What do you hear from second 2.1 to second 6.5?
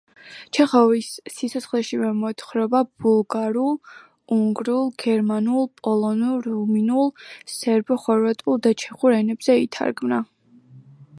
მოთხრობა ბულგარულ, უნგრულ, გერმანულ, პოლონურ,